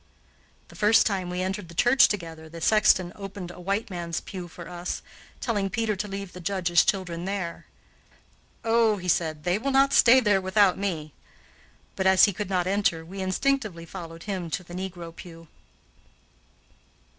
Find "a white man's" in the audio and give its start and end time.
3.51-4.19